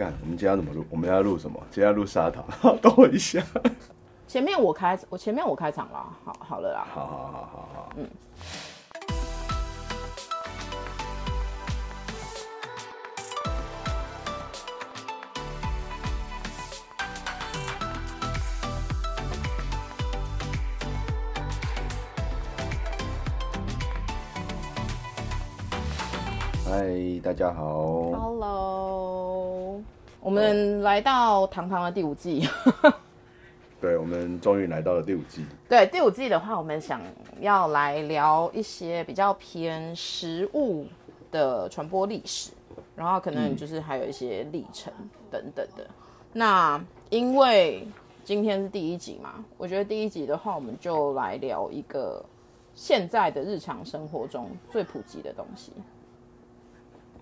[0.00, 0.82] 干，我们今天要怎么录？
[0.88, 1.60] 我们要录什么？
[1.70, 2.42] 今天要录沙糖。
[2.80, 3.44] 等我一下。
[4.26, 6.86] 前面我开，我前面我开场了，好好了啦。
[6.94, 7.92] 好好好好好。
[7.96, 8.08] 嗯。
[26.64, 27.82] 嗨，大家好。
[28.12, 28.69] Hello，
[30.20, 32.46] 我们来到糖糖的第五季。
[33.80, 35.46] 对，我们终于来到了第五季。
[35.66, 37.00] 对，第五季的话，我们想
[37.40, 40.86] 要来聊一些比较偏食物
[41.30, 42.50] 的传播历史，
[42.94, 44.92] 然后可能就是还有一些历程
[45.30, 45.86] 等等的。
[46.34, 47.88] 那因为
[48.22, 52.22] 今天是第一集嘛，我觉得第一集的话，我们就来聊一个
[52.74, 55.72] 现在的日常生活中最普及的东西。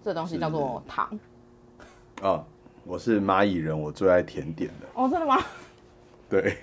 [0.04, 1.16] 这东西叫做糖。
[2.20, 2.44] 哦，
[2.88, 4.86] 我是蚂蚁人，我最爱甜点的。
[4.94, 5.36] 哦，真的吗？
[6.26, 6.56] 对。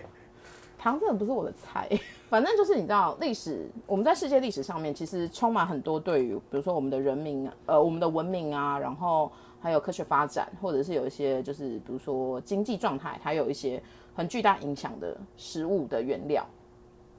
[0.75, 1.87] 糖真的不是我的菜，
[2.29, 13.81] 反正就是你知道，历史我们在世界历史上面其实充满很多对于，比如说我们的人民，呃，我们的文明啊，然后还有科学发展，或者是有一些就是比如说经济状态，它有一些
[14.15, 16.43] 很巨大影响的食物的原料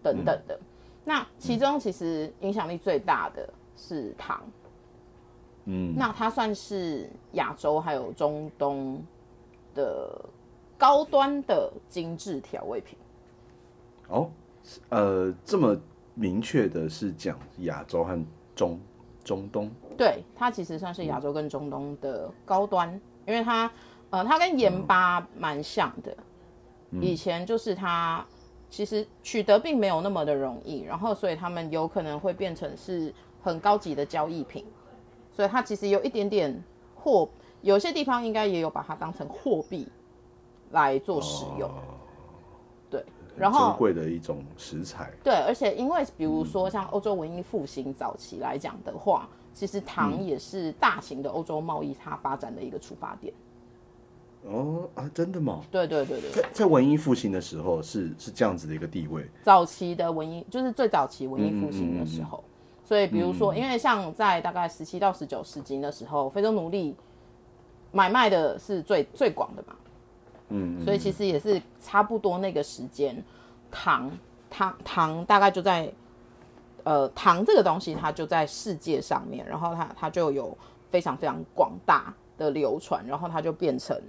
[0.03, 0.59] 等等的。
[1.05, 4.41] 那其中其实影响力最大的是糖。
[5.67, 9.03] 嗯，那它算是亚洲还有中东
[9.75, 10.25] 的
[10.79, 12.97] 高端的精致调味品。
[14.09, 14.31] 哦，
[14.89, 15.77] 呃，这么
[16.15, 18.81] 明确的是讲亚洲和中
[19.25, 19.71] 中东？
[19.99, 22.89] 对，它其实算是亚洲跟中东的高端，
[23.27, 23.71] 因为它
[24.11, 26.17] 呃，它跟盐巴蛮像的。
[27.01, 28.25] 以前就是它
[28.71, 34.65] 其实取得并没有那么的容易，然后所以他们有可能会变成是很高级的交易品。
[35.37, 37.29] 所以它其实有一点点货，
[37.61, 39.87] 有些地方应该也有把它当成货币
[40.71, 41.71] 来做使用。
[42.89, 43.05] 对，
[43.37, 45.13] 然后珍贵的一种食材。
[45.23, 53.35] 对，而且因为比如说像欧洲文艺复兴早期来讲的话，其实糖也是大型的欧洲贸易它发展的一个出发点。
[54.45, 55.61] 哦啊，真的吗？
[55.71, 59.29] 对对对对，在在文艺复兴的时候是是这样子的一个地位。
[59.43, 62.43] 早期的文艺就是最早期文艺复兴的时候。
[62.87, 66.95] 所以，比如说，因为像在大概十七到十九世纪的时候，非洲奴隶
[67.91, 69.75] 买卖的是最最广的嘛，
[70.51, 73.21] 嗯，所以其实也是差不多那个时间，
[73.73, 74.09] 糖
[74.49, 75.93] 糖糖大概就在，
[76.85, 80.57] 呃，糖这个东西它就在世界上面，然后它它就有
[80.89, 84.01] 非常非常广大的流传，然后它就变成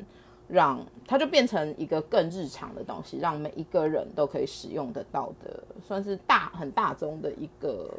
[0.48, 7.90] 让它就变成一个更日常的东西，让每一个人都可以使用得到的，算是大很大宗的一个。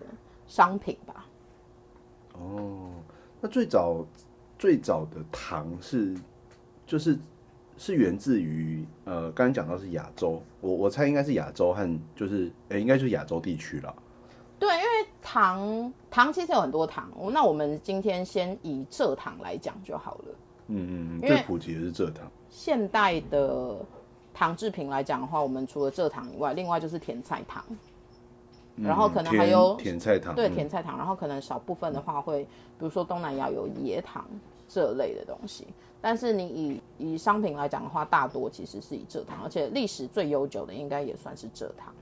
[0.49, 1.27] 商品吧。
[2.33, 2.91] 哦，
[3.41, 4.05] 那最早
[4.59, 6.17] 最早的糖是
[6.87, 7.17] 就是
[7.77, 13.95] 是源自于呃，刚刚讲到是亚洲，我我猜应该是亚洲和就是诶，应该就是亚洲地区了。
[14.59, 14.89] 对，因为
[15.23, 20.35] 糖糖其实有很多糖，那我们今天先以蔗糖来讲就好了。
[20.67, 22.29] 嗯嗯，最普及的是蔗糖。
[22.51, 23.77] 现代的
[24.35, 27.65] 糖制品来讲的话，我们除了蔗糖以外，另外就是甜菜糖。
[28.83, 34.25] 然后可能还有甜菜糖，对甜菜糖，然后可能少部分的话会，比如说东南亚有椰糖
[34.69, 35.67] 这类的东西。
[36.01, 41.93] 但是你以以商品来讲的话，大多其实是以蔗糖，而且历史最悠久的应该也算是蔗糖。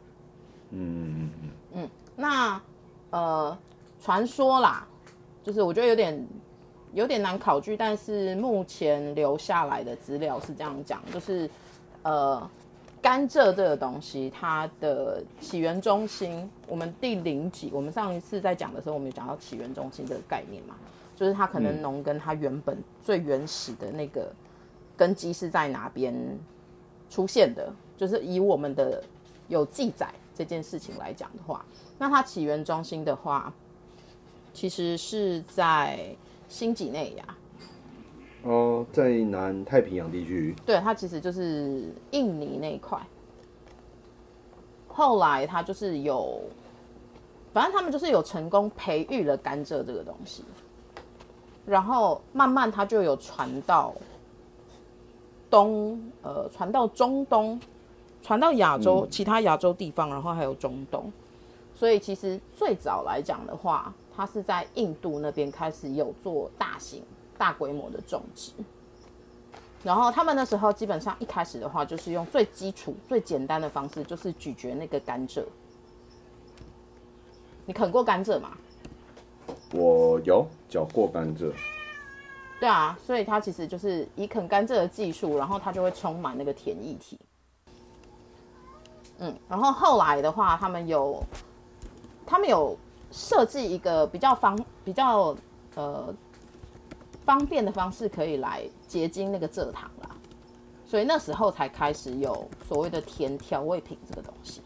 [0.70, 1.90] 嗯嗯嗯嗯。
[2.14, 2.60] 那
[3.10, 3.58] 呃，
[4.00, 4.86] 传说啦，
[5.42, 6.26] 就是我觉得有点
[6.92, 11.48] 有点难考据，但是目前留下来的资料是这样讲，就是
[12.02, 12.50] 呃。
[13.06, 20.74] 甘蔗这个东西，它的起源中心，我们第零集，我们上一次在讲的时候，我们有讲到起源中心这个概念嘛，
[21.14, 24.32] 就是它可能农耕它原本最原始的那个
[24.96, 26.12] 根基是在哪边
[27.08, 29.00] 出现的，就是以我们的
[29.46, 31.64] 有记载这件事情来讲的话，
[31.98, 33.54] 那它起源中心的话，
[34.52, 36.00] 其实是在
[36.48, 37.24] 新几内亚。
[38.42, 43.00] 哦，在南太平洋地区，对，它其实就是印尼那一块。
[44.88, 46.40] 后来它就是有，
[47.52, 50.44] 反正他们就是有成功培育了甘蔗这个东西，
[51.66, 53.92] 然后慢慢它就有传到
[55.50, 57.60] 东，呃，传到中东，
[58.22, 61.12] 传到亚洲其他亚洲地方，然后还有中东。
[61.74, 67.02] 所以其实最早来讲的话，它是在印度那边开始有做大型。
[67.38, 68.52] 大规模的种植，
[69.82, 75.44] 然后他们那时候基本上一开始的话，就是用最基础、最简单的方式，就是咀嚼那个甘蔗。
[77.64, 78.56] 你啃过甘蔗吗？
[79.72, 81.52] 我有嚼过甘蔗。
[82.58, 87.18] 对啊，所以它其实就是以啃甘蔗的技术，然后它就会充满那个甜液体。
[89.18, 91.22] 嗯，然后后来的话，他们有
[92.26, 92.76] 他们有
[93.10, 95.36] 设计一个比较方比较
[95.74, 96.14] 呃
[97.26, 100.16] 方便的方式，可以来结晶那个蔗糖啦。
[100.86, 104.62] 所以那时候才开始有所谓的甜调味品这个东西。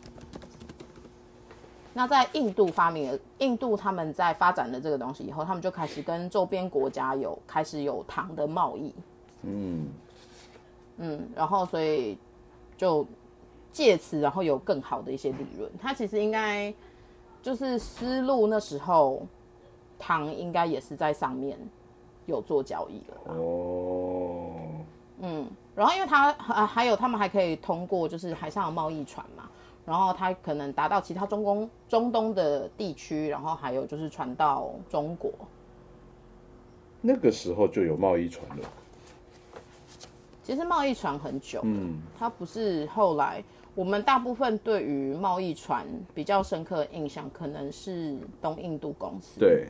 [1.92, 8.94] 那在印度发明了，印度他们在发展了这个东西以后，他们就开始跟周边国家有开始有糖的贸易。
[9.42, 9.88] 嗯，
[10.98, 12.16] 嗯，然后所以
[12.76, 13.04] 就
[13.72, 15.68] 借此，然后有更好的一些利润。
[15.80, 16.72] 它其实应该
[17.42, 19.26] 就是丝路那时候
[19.98, 21.58] 糖应该也是在上面
[22.30, 23.34] 有做交易了。
[23.34, 24.50] 哦，
[25.20, 29.50] 嗯，然后因为他还还有他们还可以通过就是海上的贸易船嘛，
[29.84, 35.30] 然后他可能达到其他中东中东的地区，然后还有就是传到中国。
[37.02, 38.64] 那个时候就有贸易船了。
[40.42, 43.42] 其实贸易船很久，嗯，它不是后来
[43.74, 49.38] 我们大部分对于贸易船比较深刻的印象，可能是东印度公司。
[49.38, 49.68] 对，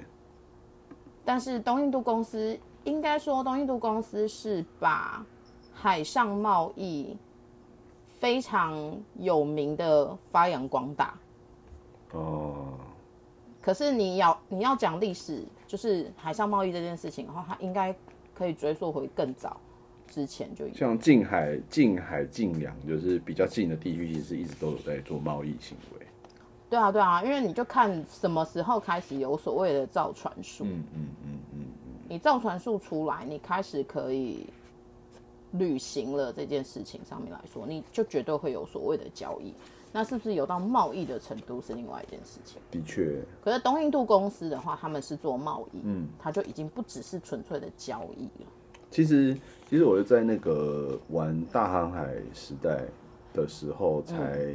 [1.33, 5.25] 但是东印度公司应该说，东印度公司是把
[5.73, 7.17] 海上贸易
[8.19, 11.15] 非常有名的发扬光大。
[12.15, 12.75] 哦，
[13.63, 17.95] 可是你要你要讲历史，就是海上贸易这件事情的话，它应该
[18.35, 19.57] 可以追溯回更早
[20.09, 20.75] 之前就有。
[20.75, 26.07] 像近海、近海、近洋，就是比较近的地区，其实一直都有在做贸易行为。
[26.71, 31.65] 对啊，对啊，因为你就看什么时候开始有所谓的造船术，嗯嗯嗯嗯
[32.09, 34.47] 你造船术出来，你开始可以
[35.53, 39.53] 旅行了这件事情上面来说，你就绝对会有所谓的交易。
[39.93, 42.61] 那是不是有到贸易的程度是另外一件事情？
[42.71, 48.47] 的确，可是东印度公司的话，他们是做贸易，嗯，它就已经不只是纯粹的交易了。
[48.89, 49.37] 其实
[49.69, 52.85] 其实我是在那个玩大航海时代
[53.33, 54.55] 的时候才、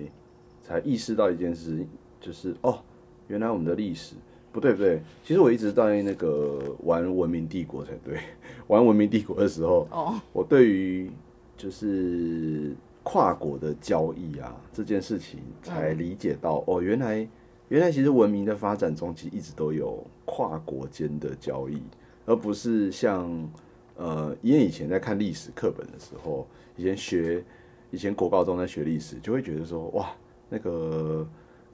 [0.63, 1.85] 才意识到一件事，
[2.25, 2.79] 就是哦，
[3.27, 4.15] 原来我们的历史
[4.51, 4.99] 不对不对。
[5.23, 8.19] 其实我一直在那个玩文明帝国才对，
[8.65, 11.11] 玩文明帝国的时候，哦，我对于
[11.55, 17.27] 就是跨国的交易啊这件事情才理解到，哦，原来
[17.69, 21.79] 原来其实文明的发展中，其实一直都有跨国间的交易，
[22.25, 23.29] 而不是像
[23.97, 27.43] 呃，因为以前在看历史课本的时候，以前学
[27.91, 30.09] 以前国高中在学历史，就会觉得说，哇，
[30.49, 31.25] 那个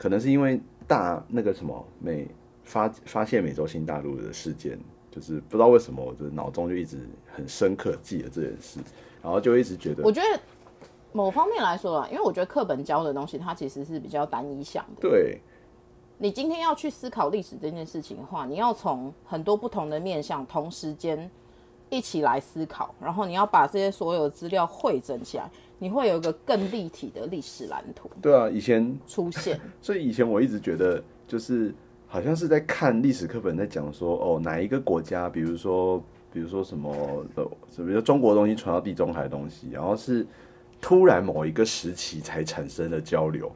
[0.02, 2.28] 可能是因为大那个什么美
[2.64, 4.76] 发发现美洲新大陆的事件，
[5.12, 8.80] 就是不知道为什么我的脑中就一直很深刻记得这件事，
[9.22, 10.40] 然后就一直觉得我觉得
[11.12, 15.02] 某方面来说啊，因为我觉得课本教的东西，它其实是比较单一项的。
[15.02, 15.40] 对，
[16.18, 21.30] 你今天要去思考历史这件事情的话，你要从很多不同的面向同时间
[21.92, 25.48] 一起来思考，然后你要把这些所有资料汇整起来，
[25.78, 29.60] 你会有一个更立体的历史蓝图对啊，以前出现。
[29.82, 31.76] 所以以前我一直觉得，就是
[32.08, 36.02] 好像是在看历史课本在讲说，哦，哪一个国家，比如说，
[36.32, 36.92] 比如说什么
[37.36, 37.44] 呃，
[37.76, 40.26] 比如说中国的东西传到地中海的东西，然后是
[40.80, 43.52] 突然某一个时期才产生的交流，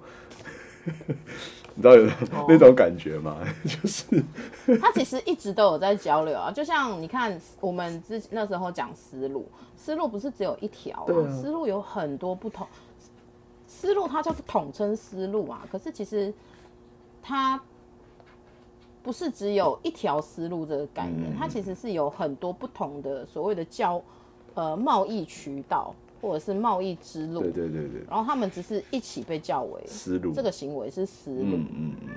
[1.75, 2.09] 你知道有
[2.47, 3.37] 那种感觉吗？
[3.63, 4.23] 就是
[4.79, 9.45] 他其实一直都有在交流啊，就像你看我们之那时候讲思路，
[9.75, 12.65] 思路不是只有一条啊，对啊丝路有很多不同，
[13.67, 16.33] 思路它叫统称思路啊，可是其实
[17.21, 17.59] 它
[19.03, 24.01] 不是只有一条思路这个概念，嗯它其实是有很多不同的所谓的交
[24.53, 31.55] 呃贸易渠道或者是贸易之路，对对对对，然后他们只是一起被叫为思路，这个行为是丝路。
[31.55, 32.09] 嗯嗯嗯，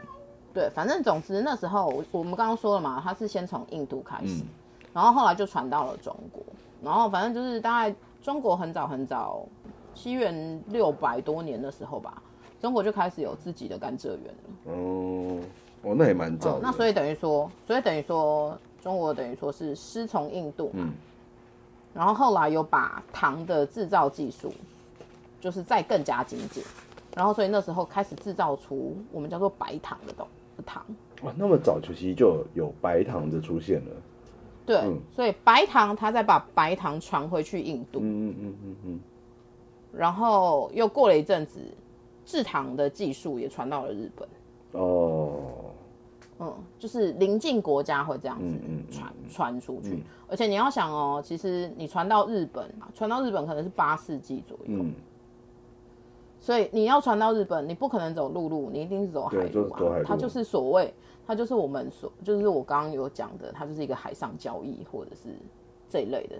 [0.54, 4.28] 对，反正总之那时候我我们刚刚说了嘛，他是先从印度开嗯。
[4.28, 4.44] 始，
[4.94, 6.42] 然后后来就传到了中国，
[6.82, 9.46] 然后反正就是大概中国很早很早，
[9.94, 12.22] 西元六百多年的时候吧，
[12.60, 14.72] 中国就开始有自己的甘蔗园了。
[14.72, 15.40] 哦，
[15.82, 20.92] 哦，那也蛮早的，那所以等于说，所以等于说中国等于说是师从印度嘛，嗯
[21.94, 24.52] 然后后来有把糖的制造技术，
[25.40, 26.62] 就是再更加精进，
[27.16, 30.26] 然后所以那时候开始制造出我们叫做白糖的东
[30.56, 30.84] 的糖。
[31.22, 33.92] 哇，那么早就其实就有白糖的出现了，
[34.64, 34.98] 对，嗯。
[35.12, 39.00] 所以白糖他再把白糖传回去印度，嗯嗯嗯嗯嗯，
[39.92, 41.58] 然后又过了一阵子，
[42.24, 44.28] 制糖的技术也传到了日本。
[44.72, 45.40] 哦，
[46.40, 54.92] 嗯，就是邻近国家会这样子嗯嗯嗯传传出去，而且你要想哦，其实你传到日本，传到日本可能是八世纪左右，嗯，
[56.38, 60.94] 所以你要传到日本，你不可能走陆路，你一定是走海对就路是走海路，啊它就是所谓，
[61.26, 65.30] 它就是我们所，就是我刚刚有讲的，它就是一个海上交易或者是
[65.88, 66.36] 这一类的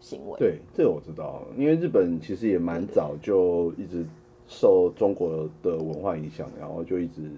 [0.00, 0.36] 行为。
[0.38, 4.04] 对，这个我知道，因为日本其实也蛮早就一直
[4.48, 7.30] 受中国的文化影响，然后就一直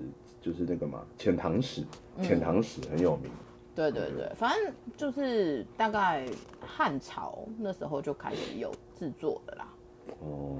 [0.42, 1.82] 就是那个嘛，遣唐使，
[2.20, 3.30] 遣唐使很有名。
[3.74, 6.26] 对对对，反正就是大概
[6.60, 9.68] 汉朝那时候就开始有制作的啦。
[10.20, 10.58] 哦，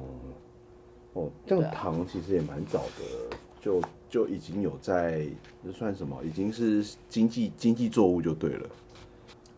[1.12, 5.26] 哦，这个糖其实也蛮早的，就就已经有在，
[5.62, 6.18] 这算什么？
[6.24, 8.66] 已经是经济经济作物就对了。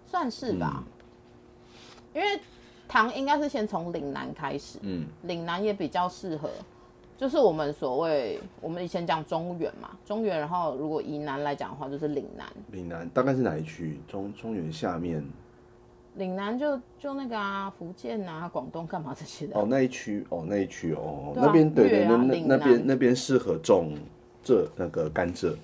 [0.04, 0.82] 算是吧，
[2.12, 2.40] 因为
[2.88, 6.50] 糖应该是先从岭南开始，嗯，岭南也比较适合，
[7.16, 14.00] 就是我们所谓我们以前讲中原嘛，中原，然后如果以南来讲的话，就是岭南，岭南大概是哪一区？
[14.08, 15.24] 中中原下面？
[16.16, 22.06] 岭南就就那个啊，福建啊、广东干嘛这些的，哦，那一区哦，那一区哦，啊那边对对，粤
[22.46, 23.94] 那边那边适合种
[24.42, 25.54] 这那个甘蔗。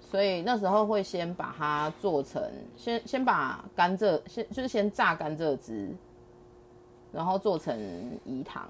[0.00, 2.42] 所以那时候会先把它做成，
[2.76, 5.88] 先先把甘蔗先就是先榨甘蔗汁，
[7.12, 7.76] 然后做成
[8.26, 8.68] 饴糖，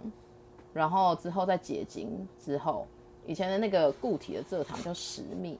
[0.73, 2.87] 然后之后再结晶之后，
[3.27, 5.59] 以前的那个固体的蔗糖叫石蜜，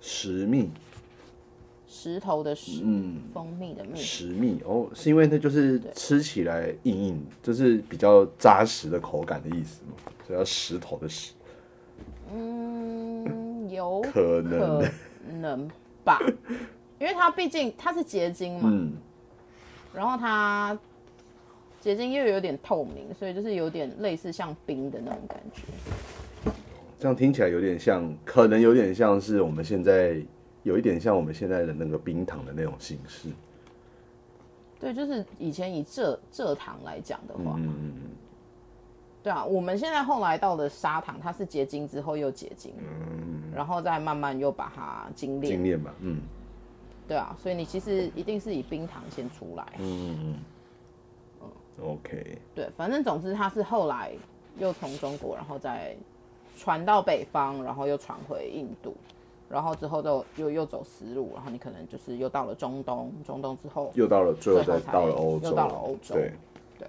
[0.00, 0.70] 石蜜，
[1.86, 4.60] 石头的石，嗯，蜂蜜的蜜，石蜜。
[4.64, 9.94] 哦，是因为它就是吃起来硬硬，就是比较扎实的口感的意思嘛，
[10.26, 11.32] 所以叫石头的石，
[12.32, 14.90] 嗯，有可能可
[15.40, 15.68] 能
[16.04, 16.18] 吧，
[16.98, 18.92] 因为它毕竟它是结晶嘛，嗯，
[19.92, 20.78] 然后它
[21.82, 25.62] 结晶又有点透明，所以就是有点类似像冰的那种感觉。
[26.96, 30.22] 这样听起来有点像，可能有点像是我们现在
[30.62, 33.30] 有一点像我们现在的那个冰糖的那种形式。
[34.78, 37.92] 对，就是以前以蔗蔗糖来讲的话，嗯嗯。
[39.20, 46.20] 对啊，我们现在后来到的砂糖，它是结晶之后又结晶，嗯，然后再慢慢又把它精炼，精炼嘛，嗯。
[47.08, 50.34] 对啊，所以你其实一定是以冰糖先出来，嗯嗯嗯
[51.82, 54.12] ，OK，对，反正总之他是后来
[54.58, 55.96] 又从中国，然后再
[56.56, 58.94] 传到北方，然后又传回印度，
[59.48, 66.32] 然后之后就又又走丝路，然后你可能就是又到了中东，中东之后又到了最后再到了欧洲，又到了欧洲对
[66.78, 66.88] 对。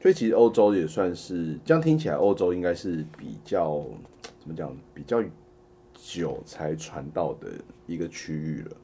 [0.00, 3.84] 所以其实欧洲也算是这样听起来，欧洲应该是比较
[4.38, 5.22] 怎么讲，比较
[5.94, 7.48] 久才传到的
[7.86, 8.76] 一个区域了。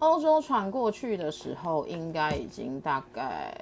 [0.00, 3.52] 欧洲传过去的时候，应该已经大概，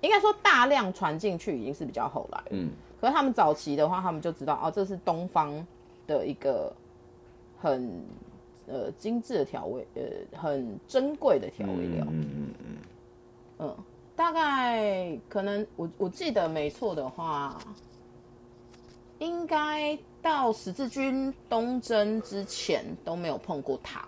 [0.00, 2.44] 应该说大量传进去已经是比较后来了。
[2.50, 5.66] 嗯，可是他们早期的话，他们就知道哦，这是东方
[6.06, 6.72] 的一个
[7.60, 7.90] 很
[8.68, 12.06] 呃精致的调味，呃，很珍贵的调味料。
[12.08, 12.76] 嗯嗯嗯
[13.58, 13.76] 嗯，
[14.14, 17.58] 大概可能我我记得没错的话，
[19.18, 24.00] 应该到十字军东征之前都没有碰过糖。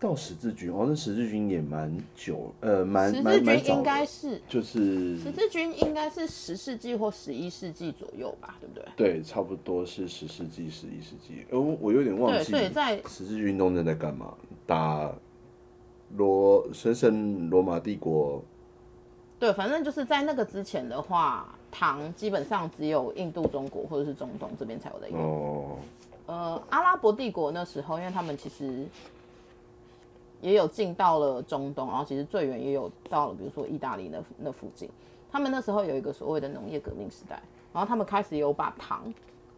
[0.00, 8.84] 到十字军，哦，那十字军也蛮久，呃，蛮十字蛮蛮早军应该，是就是十字军应该是十世纪或十一世纪左右吧，对不对？
[8.96, 11.44] 对，差不多是十世纪、十一世纪。
[11.50, 14.32] 呃，我我有点忘对，记所以在十字军东征在干嘛？
[14.66, 15.12] 打
[16.16, 18.42] 罗神圣罗马帝国。
[19.38, 25.18] 对，反正就是在那个之前的话，唐基本上只有印度、中国或者是中东这边才有在用。
[25.18, 25.76] 哦，
[26.26, 28.86] 呃，阿拉伯帝国那时候，因为他们其实
[30.40, 34.88] 也有进到了中东，然后其实最远也有到了，比如说意大利那那附近。
[35.30, 37.40] 他们那时候有一个所谓的农业革命时代，
[37.72, 39.12] 然后他们开始有把糖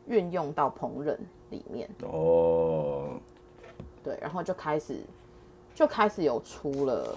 [0.06, 1.16] 运用到烹饪
[1.50, 3.18] 里面，哦，
[4.04, 4.98] 对，然后就开始
[5.74, 7.16] 就开始有出了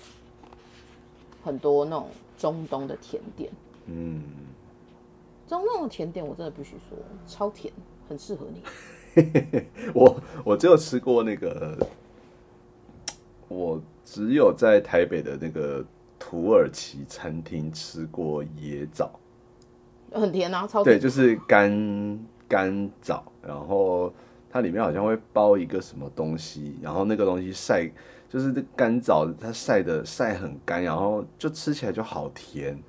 [1.43, 2.07] 很多那种
[2.37, 3.51] 中东的甜点。
[3.87, 4.23] 嗯，
[5.47, 7.73] 中东的甜点我真的必须说超甜，
[8.07, 8.63] 很适合你。
[9.93, 11.77] 我我只有吃过那个，
[13.47, 15.85] 我只有在台北的那个
[16.17, 19.19] 土耳其餐厅吃过椰枣，
[20.11, 24.13] 很甜啊，超对，就是干干枣，然后
[24.49, 27.89] 它里面好像会包一个什么东西，然后那个东西晒，
[28.29, 32.81] 就是这干枣它晒的晒很干，然后就吃起来就好甜，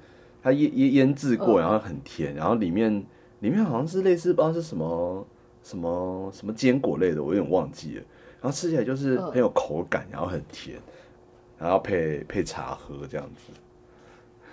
[0.43, 1.63] 它腌腌腌制过，嗯。
[1.63, 3.05] 然后很甜，然后里面
[3.41, 5.27] 里面好像是类似不知道是什么
[5.63, 8.05] 什么什么坚果类的，我有点忘记了，
[8.41, 10.79] 然后吃起来就是嗯很有口感，然后很甜，
[11.59, 13.53] 然后配配茶喝这样子，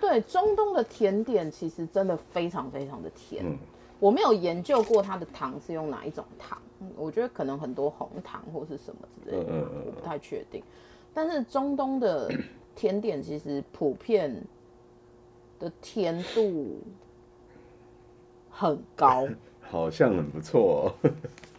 [0.01, 3.45] 对，中东的甜点其实真的非常非常的甜。
[3.45, 3.57] 嗯
[3.99, 10.61] 我没有研究过它的糖是用哪一种糖，嗯我觉得可能很多红糖或是什么之类的，我不太确定。
[11.13, 12.29] 但是中东的
[12.75, 14.43] 甜点其实普遍
[15.57, 16.81] 的甜度
[18.49, 19.25] 很高，
[19.61, 21.09] 好像很不错哦。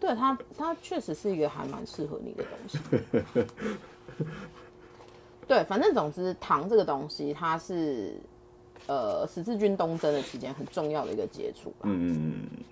[0.00, 2.78] 对它，它确实是一个还蛮适合你的东西。
[5.46, 8.14] 对，反正总之，糖这个东西，它是
[8.86, 11.80] 呃十字军东征的期间很重要的一个接触吧。
[11.82, 12.64] 嗯嗯嗯，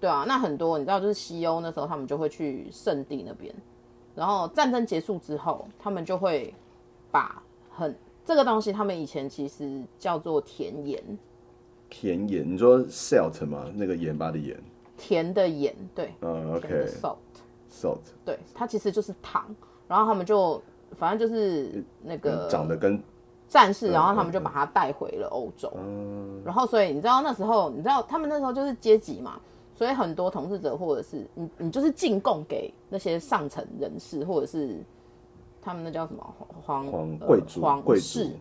[0.00, 3.54] 对啊，那很多你知道，就是西欧那时候他们就会去圣地那边，
[4.16, 6.52] 然后战争结束之后，他们就会
[7.10, 11.02] 把很这个东西，他们以前其实叫做甜盐，
[11.88, 13.70] 甜盐，你说 salt 吗？
[13.74, 14.58] 那个盐巴的盐，
[15.00, 19.46] 甜的盐，对，嗯，OK，salt，salt，对，它其实就是糖，
[19.88, 20.60] 然后他们就
[20.92, 23.02] 反正就是那个长得跟
[23.48, 25.72] 战士，然后他们就把它带回了欧洲。
[25.78, 29.40] 嗯然后所以你知道那时候，你知道他们那时候就是阶级嘛，
[29.74, 34.76] 所以很多统治者或者是你你就是进贡给那些上层人士，或者是
[35.62, 38.26] 他们那叫什么皇呃皇贵族皇贵室。
[38.26, 38.32] 族，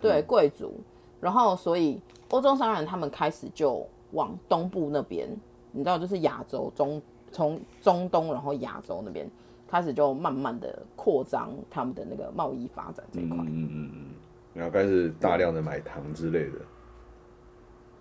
[0.00, 0.72] 对贵族。
[1.20, 5.28] 然后所以欧洲商人他们开始就往东部那边，
[5.72, 7.00] 你知道就是亚洲中
[7.30, 9.28] 从中东然后亚洲那边
[9.68, 13.38] 开始就慢慢的扩张他们的那个贸易发展这一块。
[13.38, 14.14] 嗯嗯嗯，
[14.52, 16.58] 然后开始大量的买糖之类的，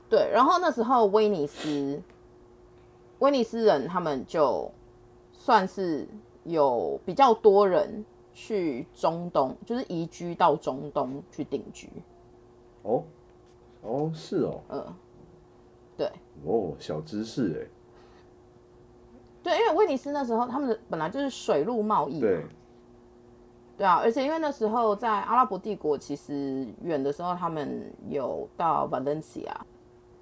[0.10, 2.02] 对，然后那时候威尼斯，
[3.20, 4.72] 威尼斯人他们就
[5.32, 6.08] 算是
[6.44, 11.88] 有比较多人去中东，就是移居到中东去定居。
[12.82, 13.04] 哦
[13.84, 14.86] 哦是哦，嗯，
[16.46, 17.68] 哦小知识哎，
[19.44, 22.46] 对，因为威尼斯那时候他们的本来就是水陆贸易嘛，对，
[23.78, 29.52] 对啊，而且因为那时候在阿拉伯帝国其实远的时候，他们有到 Valencia，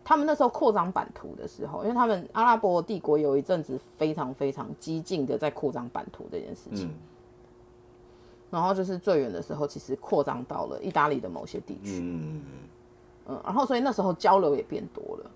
[0.04, 6.94] 他们那时候扩张版图的时候，因为他们阿拉伯帝国有一阵子非常非常激进的在扩张版图这件事情，嗯。
[8.50, 12.42] 然后就是最远的时候，其实扩张到了意大利的某些地区，嗯。
[13.30, 15.32] 嗯，然后所以那时候交流也变多了，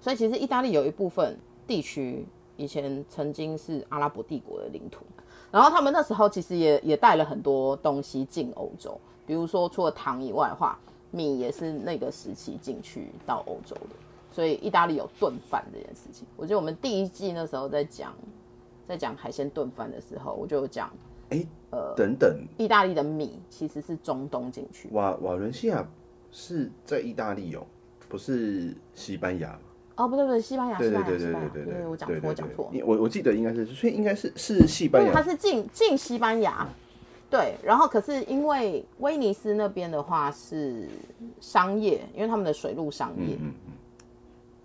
[0.00, 1.36] 所以其实意大利有一部分
[1.66, 2.24] 地区
[2.56, 5.04] 以前曾经是阿拉伯帝国的领土，
[5.50, 10.78] 然后他们那时候其实也也带了很多东西进欧洲，比如说除了糖以外的话，
[11.10, 13.96] 米也是那个时期进去到欧洲的，
[14.30, 16.26] 所以意大利有炖饭这件事情。
[16.36, 18.14] 我觉得我们第一季那时候在讲
[18.86, 20.90] 在讲海鲜炖饭的时候，我就有讲
[21.30, 25.86] 哎呃等等，意大利的米其实是中东进去，瓦瓦伦西亚
[26.30, 27.66] 是在意大利哦，
[28.08, 29.60] 不是西班牙吗？
[29.98, 36.66] 哦，不对不对，西班牙，对西班牙，对对对西班牙，对对，我讲对错，我讲错，你我我记得应该是，所以应该是是西班因为它，是进进西班牙，
[37.28, 40.88] 对，然后可是因为威尼斯那边的话是
[41.40, 43.72] 商业，因为他们的水路商业，嗯嗯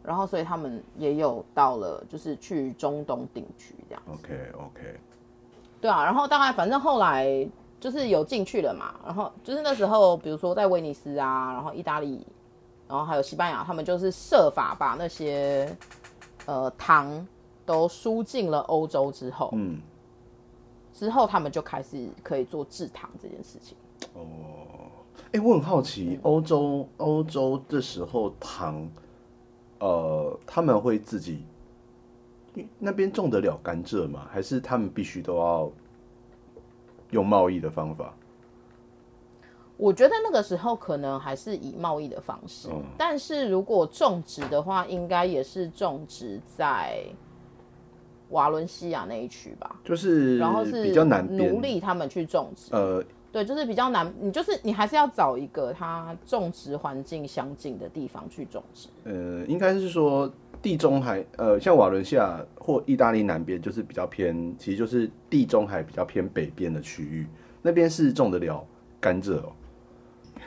[0.03, 4.99] 然后所以他们也有到了就是去中东定居这样，，OK OK，
[5.81, 7.47] 对啊，然后大概反正后来
[7.79, 12.23] 就是有进去了嘛，然后就是那时候比如说在威尼斯啊，然后意大利，
[12.87, 15.75] 然后还有西班牙，他们就是设法把那些
[16.45, 17.27] 呃糖
[17.65, 19.81] 都输进了欧洲之后，嗯，
[20.93, 23.75] 之后他们就开始可以做制糖这件事情。
[24.13, 24.27] 哦
[25.31, 28.87] 哎、我很好奇，欧洲欧洲这时候糖，
[29.79, 31.43] 呃，他们会自己，
[32.77, 34.27] 那边种得了甘蔗吗？
[34.29, 35.71] 还是他们必须都要
[37.09, 38.13] 用贸易的方法？
[39.83, 47.03] 我觉得那个时候可能还是以贸易的方式，嗯但是如果种植的话，应该也是种植在
[48.29, 49.75] 瓦伦西亚那一区吧。
[49.83, 58.87] 就是然后是比较南边奴，隶他们去种植，呃，对，就是比较难，你就是你还是要找一个它种植环境相近的地方去种植。
[59.03, 67.27] 呃，应该是说地中海，呃，像瓦伦西亚或意大利南边就是比较偏，其实就是地中海比较偏北边的区域，
[67.61, 68.65] 那边是种得了
[69.01, 69.51] 甘蔗哦。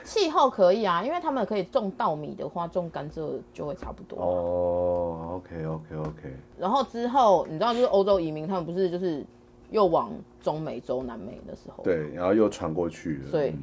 [0.05, 4.19] 气候可以啊，因为他们可以种稻米的话，种甘蔗就会差不多。
[4.21, 9.25] 哦，OK OK OK，然后之后你知道，就是欧洲移民，他们不是就是
[9.71, 13.55] 又往中美洲、南美的时候，对，然后又传过去了，所以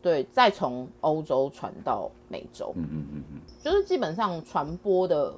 [0.00, 5.32] 对，再从欧洲传到美洲，嗯嗯嗯嗯，就是基本上传播的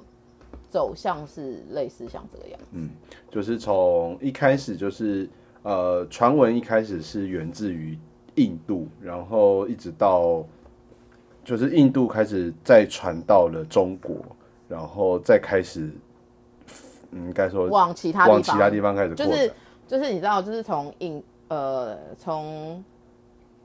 [0.71, 2.67] 走向是类似像这个样子。
[2.73, 2.91] 嗯
[3.31, 5.29] 就是从一开始就是
[5.63, 7.99] 呃，传闻一开始是源自于
[8.37, 10.45] 印度，然后一直到
[11.45, 14.17] 就是印度开始再传到了中国，
[14.69, 15.91] 然后再开始，
[17.11, 19.53] 嗯，应该说往其他地方，往其他地方开始扩展，就是
[19.87, 22.83] 就是你知道，就是从印呃从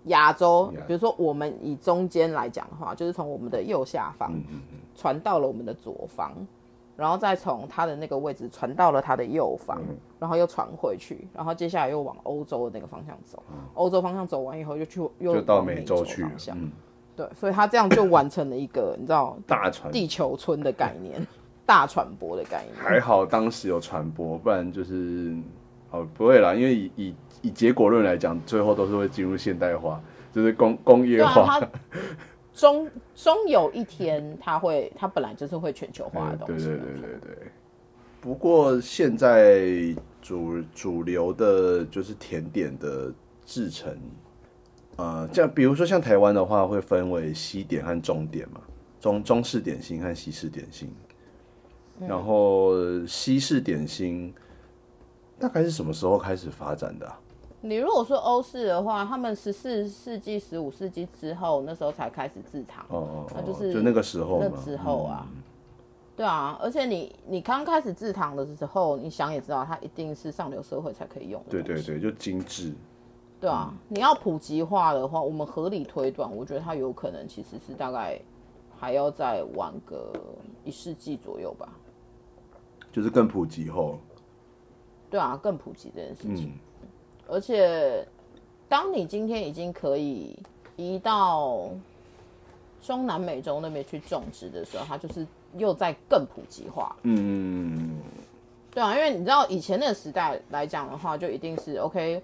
[0.05, 6.32] 亚洲亚，比如说我们以中间来讲的话，就是从我们的右下方嗯嗯嗯，传到了我们的左方，
[6.99, 13.41] 然后再从他的那个位置传到了他的右方，嗯然后又传回去，然后接下来又往欧洲的那个方向走，
[13.73, 16.71] 欧洲方向走完以后又去又到美洲去了方，向，嗯，
[17.15, 21.25] 对，所以他这样就完成了一个你知道 大传地球村的概念。
[21.69, 22.75] 大传播的概念。
[22.75, 25.38] 还好当时有传播，不然就是
[25.91, 30.01] 哦不会啦，因为以以以结果论来讲，最后都是会进入现代化，
[30.33, 31.59] 就是工工业化。
[32.60, 36.65] 它终终有一天，它会，它本来就是会全球化的东西。
[36.65, 37.38] 对对对对。
[38.19, 43.10] 不过现在主主流的就是甜点的
[43.45, 43.98] 制成，
[44.98, 48.60] 呃，像比如说像台湾的话，会分为西点和中点嘛，
[49.00, 50.93] 中中式点心和西式点心。
[52.08, 52.74] 然后
[53.06, 54.34] 西式点心
[55.38, 57.19] 大概是什么时候开始发展的啊、
[57.62, 62.86] 你如果说欧式的话，他们十四世纪、十五世纪之后，那时候才开始制糖。
[62.89, 64.50] 哦哦哦，那就是就那个时候那。
[64.63, 65.28] 之后啊，
[66.15, 71.50] 对啊，而且你你刚开始制糖的时候，你想也知道，它一定是上流社会才可以用的。
[71.50, 72.74] 对对对，就精致。
[73.41, 78.19] 对啊，你要普及化的话，我们合理推断，我觉得它有可能其实是大概
[78.78, 80.12] 还要再晚个
[80.63, 81.69] 一世纪左右吧。
[82.91, 83.98] 就是更普及后，
[85.10, 86.48] 对啊，更普及这件事情。
[86.48, 86.60] 嗯，
[87.29, 88.05] 而且，
[88.67, 90.37] 当你今天已经可以
[90.75, 91.69] 移到
[92.81, 95.25] 中南美洲那边去种植的时候，它就是
[95.57, 96.95] 又在更普及化。
[97.03, 97.99] 嗯，
[98.71, 102.21] 对啊，因为你知道以前那个时代来讲的话，就一定是 OK。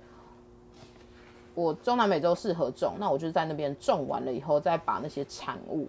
[1.54, 5.88] 我中南美洲适合种，那我就在那边种完了以后，再把那些产物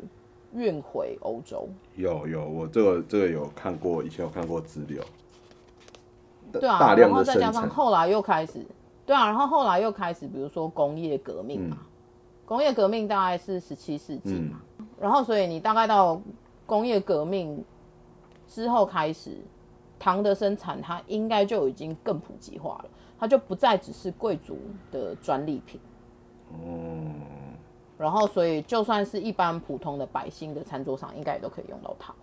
[0.54, 1.68] 运回欧洲。
[1.96, 5.02] 有有，我这个这个有看过，以前有看过资料。
[6.52, 8.64] 对啊，大量的然后再加上生产，后来又开始，
[9.06, 11.78] 对啊，然后后来又开始，比如说工业革命嘛，
[12.44, 14.60] 工业革命大概是十七世纪嘛，
[15.00, 16.20] 然后所以你大概到
[16.66, 17.64] 工业革命
[18.48, 19.38] 之后开始，
[19.98, 24.58] 糖的生产它应该就已经更普及化了，它就不再只是贵族
[24.90, 25.80] 的专利品。
[26.52, 27.14] 嗯，
[27.98, 32.14] 然后，所以就算是一般普通的百姓的餐桌上，应该也都可以用到糖。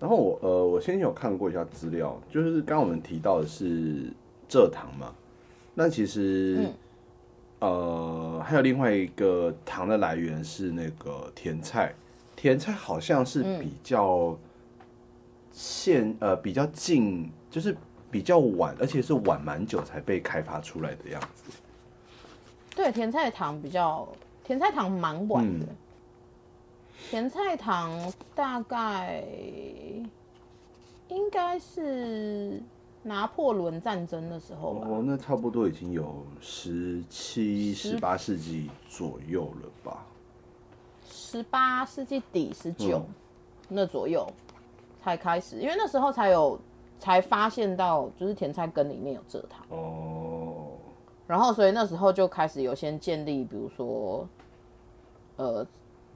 [0.00, 4.12] 然后我呃，我先前有看过一下资料，就是刚刚我们提到的是
[4.48, 5.14] 蔗糖嘛，
[5.74, 6.70] 那其实、
[7.60, 11.94] 呃还有另外一个糖的来源是那个甜菜，
[12.34, 14.36] 甜菜好像是比较
[15.50, 17.76] 现、呃比较近，就是
[18.10, 21.52] 比较晚，而且是晚蛮久才被开发出来的样子。
[22.74, 24.08] 对，甜菜糖比较，
[24.42, 25.66] 甜菜糖蛮晚的。
[25.66, 25.76] 嗯
[27.10, 29.24] 甜菜糖大概
[31.08, 32.62] 应该是
[33.02, 34.86] 拿破仑战争的时候吧。
[34.88, 40.06] 哦，那差不多已经有十七、十八世纪左右了吧？
[41.08, 43.14] 十八世纪底、十九、嗯
[43.74, 44.30] 那左右
[45.02, 46.60] 才开始，因为那时候才有
[46.98, 50.72] 才发现到，就是甜菜根里面有蔗糖，哦，
[51.26, 54.28] 然后所以那时候就开始有先建立，比如说
[55.36, 55.66] 呃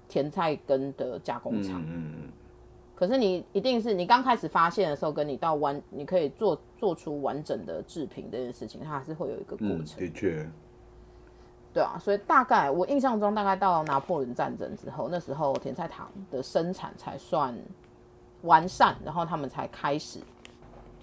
[0.06, 1.80] 甜菜根的加工厂。
[1.80, 2.32] 嗯嗯
[2.96, 10.00] 可是你一定是你刚开始发现的时候，跟你到完你可以做做出完整的制品这件事情，它还是会有一个过嗯，程。
[10.00, 10.48] 的确，
[11.74, 17.54] 对啊，所以大概我印象中，大概到拿破仑战争之后，那时候甜菜糖的生产才算
[18.42, 20.18] 完善，然后他们才开始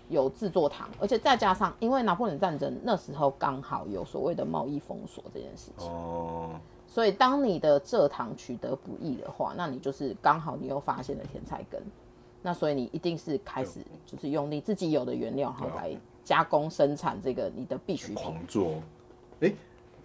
[0.09, 6.51] 有制作糖，而且再加上因为拿破仑战争那时候刚好有所谓的贸易封锁这件事情，哦，
[6.93, 11.81] 所以当你的蔗糖取得不易的话，那你就是刚好你又发现了甜菜根，
[12.43, 18.15] 那所以你一定是开始就是用你自己有的原料，然后来加工生产这个你的必需品。
[18.15, 18.79] 狂做。
[19.39, 19.51] 哎、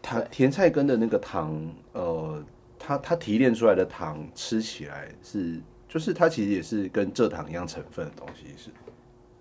[0.00, 1.54] 糖甜菜根的那个糖，
[1.92, 2.42] 呃，
[2.78, 8.70] 它它提炼出来的糖吃起来是，就是它其实也是跟蔗糖一样成分的东西，是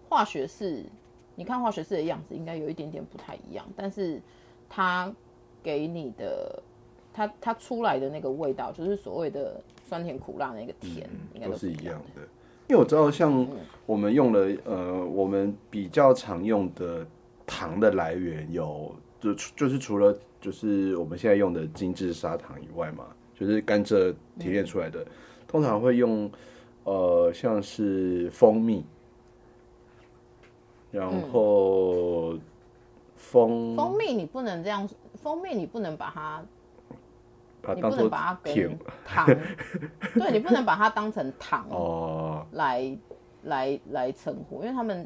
[0.09, 0.83] 化学式，
[1.33, 4.21] 你看化学式的样子应该有一点点不太一样，但是
[4.67, 5.09] 它
[5.63, 6.61] 给你的，
[7.17, 12.21] 它它出来的那个味道，就是所谓的酸甜苦辣那个甜，应该都是是一样的。
[12.67, 13.47] 因为我知道，像
[13.87, 17.03] 我们用了，呃，我们比较常用的
[17.47, 25.03] 糖的来源有，就就是除了就是我们现在用的精致砂糖以外嘛，就是甘蔗提炼出来的，
[25.47, 26.29] 通常会用
[26.83, 28.85] 呃像是蜂蜜，
[30.91, 32.37] 然后
[33.15, 36.45] 蜂蜂蜜你不能这样，蜂蜜你不能把它，
[37.67, 39.25] 把它当做把它跟甜 糖，
[40.13, 42.97] 对你不能把它当成糖哦来
[43.43, 45.05] 来来称呼，因为他们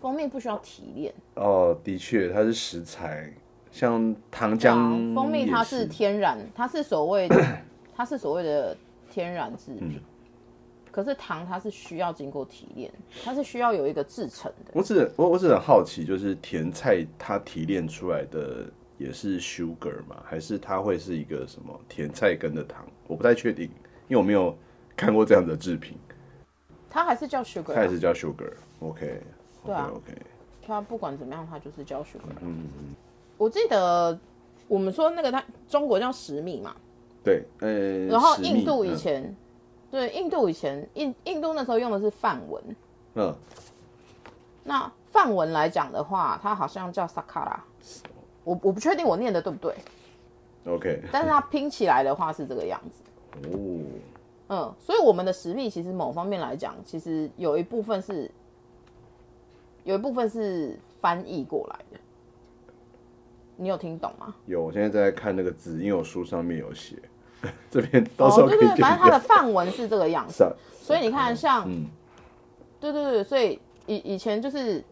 [0.00, 3.32] 蜂蜜不需要提炼，哦，的确它是食材，
[3.72, 7.44] 像糖浆、蜂蜜它是天然，它是所谓的
[7.94, 8.76] 它是所谓的
[9.10, 10.02] 天然制嗯品。
[10.90, 12.90] 可是糖它是需要经过提炼，
[13.24, 14.72] 它是需要有一个制成的。
[14.72, 18.64] 我只我我只很好奇，就是甜菜它提炼出来的
[18.98, 20.22] 也是 sugar 吗？
[20.24, 22.84] 还是它会是一个什么甜菜根的糖？
[23.06, 23.64] 我不太确定，
[24.08, 24.56] 因为我没有
[24.96, 25.96] 看过这样的制品。
[26.90, 28.52] 它还是叫 sugar，啊它还是叫 sugar。
[28.80, 29.22] OK，
[29.64, 30.12] 对啊 OK，
[30.66, 32.36] 它不管怎么样，它就是叫 sugar。
[32.40, 32.68] 嗯
[33.36, 34.18] 我记得
[34.66, 36.74] 我们说那个它中国叫石米嘛，
[37.22, 39.36] 对，呃，然后印度以嗯前，
[39.92, 42.60] 对，印度以前印印度那时候用的是梵文，
[43.14, 43.32] 嗯，
[44.64, 47.58] 那梵文来讲的话，它好像叫 sakara，
[48.48, 49.74] 我我不确定我念的对不对，
[50.64, 53.48] 嗯 OK，但是它拼起来的话是这个样子。
[53.50, 53.80] 哦，
[54.48, 58.30] 嗯，所以我们的实力其实某方面来讲，其实有一部分是
[59.84, 62.00] 有一部分是翻译过来的。
[63.56, 64.34] 你有听懂吗？
[64.46, 66.96] 有，我现在在看那个字，因为我书上面有写，
[67.70, 69.28] 这边到时候哦，对对，反正它的掉。
[69.28, 70.50] 范文是这个样子。
[70.80, 71.86] 所以你看，像，嗯
[72.80, 74.82] 对对对，所以以以前就是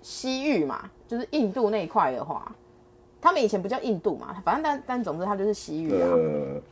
[0.00, 2.54] 西域嘛，就是印度那一块的话，
[3.20, 6.62] 他们以前不叫印度嘛，反正但但总之它就是西域啊，呃，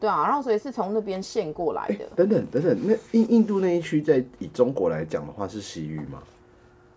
[0.00, 2.06] 对啊，然后所以是从那边线过来的。
[2.16, 6.22] 等等等等，那印印度那一区在以中国来讲的话是西域吗？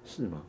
[0.06, 0.42] 是吗？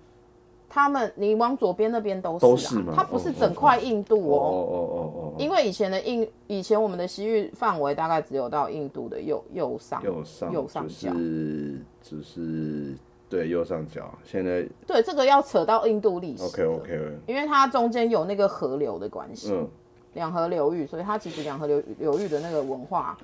[0.74, 4.56] 他们你往左边那边都是、啊，都是吗它不是哦整块印度哦哦。
[4.72, 11.12] 哦哦哦，因为以前的印，以前我们的西域范围大概只有到印度的右右上右上右上就角。
[11.12, 12.94] 是就是
[13.32, 16.44] 对右上角，现在对，这个要扯到印度历史。
[16.44, 19.66] OK OK，因为它中间有那个河流的关系，嗯，
[20.12, 23.16] 两河流域，所以它其实两河流流域的那个文化，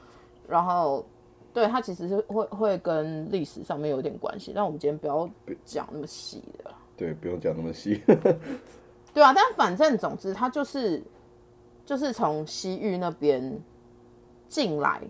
[0.49, 1.05] 然后
[1.53, 4.53] 对它其实是会会跟历史上面有点关系。
[4.55, 5.29] 但我们今天不要
[5.62, 6.71] 讲那么细的。
[6.97, 8.01] 对，不用讲那么细。
[9.12, 11.03] 对啊，但反正总之，它就是
[11.85, 13.61] 就是从西域那边
[14.49, 15.03] 进来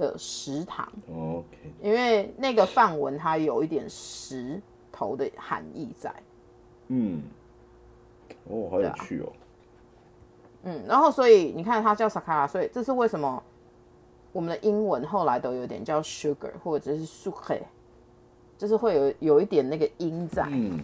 [0.00, 1.46] 的石堂，OK，
[1.80, 4.60] 因为那个范文它有一点石
[4.90, 6.12] 头的含义在，
[6.88, 7.22] 嗯，
[8.48, 8.94] 哦，好有啊。
[9.04, 9.32] 趣哦。
[10.62, 13.42] 嗯，然后所以你看它叫 sakara，所以这是为什么
[14.32, 17.60] 我们的英文后来都有点叫 sugar 或者是 sugar，
[18.58, 20.46] 就是会有有一点那个音在。
[20.50, 20.80] 嗯，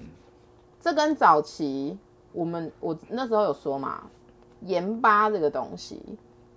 [0.81, 1.98] 这跟早期
[2.33, 4.05] 我们我那时候有说嘛，
[4.62, 6.00] 盐巴这个东西，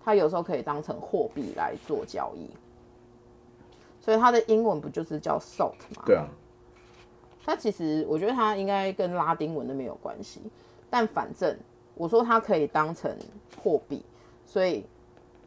[0.09, 2.49] 它有时候可以当成货币来做交易，
[4.01, 6.01] 所以它的英文不就是叫 salt 吗？
[6.03, 6.25] 对啊，
[7.45, 10.41] 它其实我觉得它应该跟拉丁文那边有关系，
[10.89, 11.55] 但反正
[11.93, 13.15] 我说它可以当成
[13.61, 14.03] 货币，
[14.47, 14.83] 所以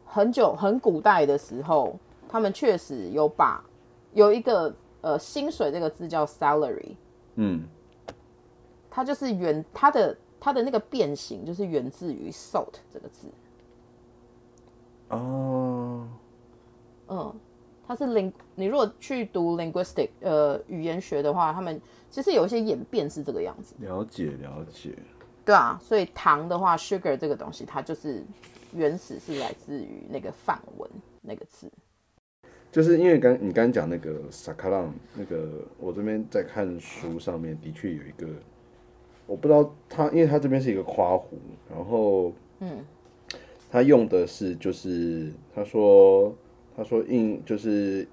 [0.05, 1.99] 很久很古代的时候，
[2.29, 3.65] 他们确实有把
[4.13, 6.95] 有一个呃薪水这个字叫 salary，
[7.35, 7.65] 嗯，
[8.89, 13.27] 它就是原它的它的那个变形就是源自于 salt 这个字，
[15.13, 16.09] 哦，
[17.09, 17.35] 嗯，
[17.87, 23.75] 它是 ling，你如果去读 linguistic 呃语言学的话，他们其实有一些演变是这个样子。
[23.79, 24.95] 了解了解。
[25.45, 28.25] 对啊，所以糖的话，sugar 这个东西，它就是
[28.73, 30.89] 原始是来自于那个梵文
[31.21, 31.71] 那个字。
[32.71, 38.27] 就是因为刚你刚刚讲那个萨卡浪，那个我这边在看书上面的确有一个，
[39.27, 41.25] 我不知道它，因为它这边是一个夸弧，
[41.69, 42.83] 然后嗯，
[43.73, 46.33] 他用的是就是他说
[46.77, 48.07] 他说印就是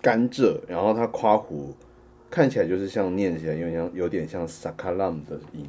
[0.00, 1.74] 甘蔗，然后他夸胡
[2.30, 5.68] 看起来就是像念起来有点像有点像萨卡浪的音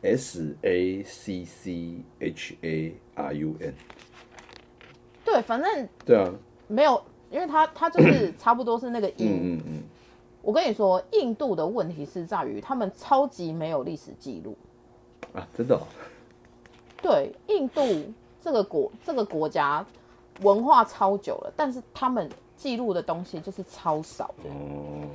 [0.00, 3.74] ，S A C C H A R U N，
[5.22, 6.32] 对，反正对啊，
[6.66, 9.16] 没有，因为他他就是 差不多是那个音。
[9.18, 9.82] 嗯嗯嗯，
[10.40, 14.56] 我跟你说，印度的问题是在于他们超级没有历史记录。
[15.34, 15.82] 啊，真的、哦，
[17.02, 17.82] 对，印度
[18.46, 19.84] 这个国这个国家
[20.42, 25.08] 文化超久了，但是他们记录的东西就是超少的，哦，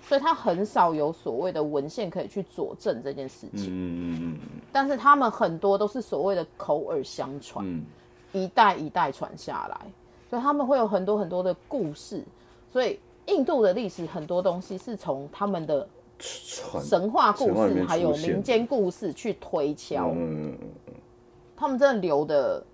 [0.00, 3.66] 所以他很少有所谓的文献可以去佐证这件事情。
[3.66, 4.38] 嗯嗯嗯
[4.70, 7.84] 但是他们很多都是所谓的口耳相传，嗯
[8.30, 9.80] 一代一代传下来，
[10.30, 12.22] 所以他们会有很多很多的故事。
[12.72, 15.88] 所以印度的历史很多东西是从他们的，
[16.20, 20.56] 神话故事还有民间故事去推敲，嗯
[21.58, 22.64] 他们真的留的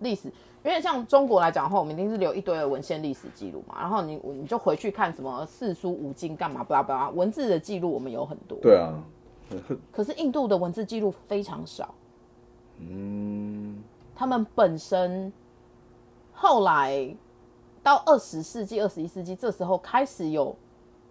[0.00, 0.32] 历史。
[0.62, 8.92] 因为像中国来讲的话，我们一定是留一堆的文献历史记录嘛，然后你你就回去看什么四书五经干嘛巴拉巴拉，文字的记录我们有很多，对啊，
[9.90, 11.94] 可是印度的文字记录非常少。
[12.78, 13.82] 嗯
[14.14, 15.32] 他们本身
[16.34, 17.16] 后来
[17.82, 20.54] 到二十世纪、二十一世纪，这时候开始有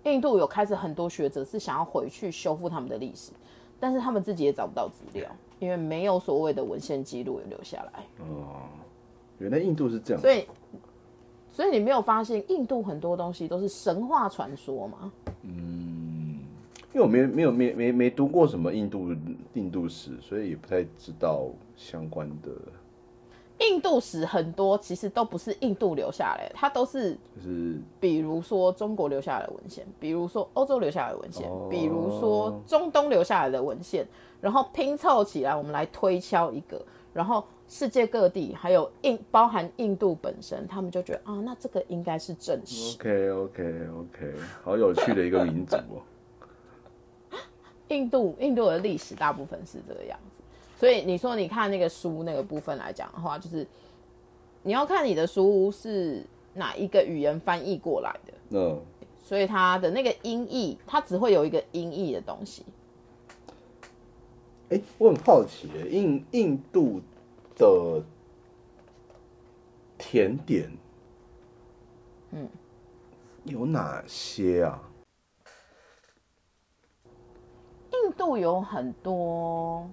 [0.04, 3.32] 印度有开始很多学者是想要回去修复他们的历史，
[3.80, 5.28] 但是他们自己也找不到资料，
[5.60, 8.04] 因为没有所谓的文献记录留下来。
[8.19, 8.67] 哦，
[9.38, 10.45] 原来印度是这样，所以，
[11.52, 15.12] 所以你没有发现印度很多东西都是神话传说吗？
[15.43, 16.39] 嗯
[16.91, 19.15] 因为我没没有没没没读过什么印度
[19.54, 22.50] 印度史，所以也不太知道相关的。
[23.60, 34.08] 印度史很多其实都不是印度留下来的，它都是就是比如说中国留下来的文献，比如说欧洲留下来的文献，哦比如说中东留下来的文献，
[34.39, 36.82] 然后拼凑起来，我们来推敲一个，
[37.13, 42.95] 然后世界各地还有印包含印度本身，他们就觉得啊，那这个应该是正史。
[42.95, 46.02] OK OK OK，好有趣的一个民族哦。
[47.89, 50.29] 印度印度的历史大部分是这个样子，
[50.80, 53.68] 所以你说你看那个书那个部分来讲的话，就是
[54.63, 58.82] 你要看你的书是哪一个语言翻译过来的，嗯，
[59.22, 62.63] 所以它的那个音译，它只会有一个音译的东西。
[64.70, 67.02] 哎、我很好奇，印印度
[67.58, 68.02] 的
[69.98, 70.72] 甜点，
[72.32, 72.48] 嗯，
[73.44, 74.82] 有哪些啊？
[77.92, 79.89] 印度有很多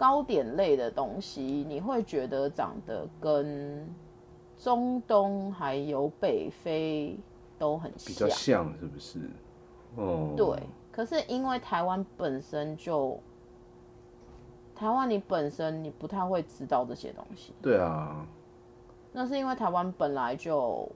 [0.00, 3.86] 糕点类的东西，你会觉得长得跟
[4.56, 7.18] 中东还有北非
[7.58, 8.64] 都很比较像。
[8.64, 9.18] 像是不是？
[9.96, 10.58] 哦，对，
[10.90, 13.20] 可是因为台湾本身就，
[14.74, 18.26] 台湾你本身你不太会知道这些东西，对啊，
[19.12, 20.90] 那是因为台湾本来就，